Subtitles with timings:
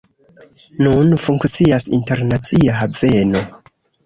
[0.85, 3.45] Nun funkcias internacia haveno.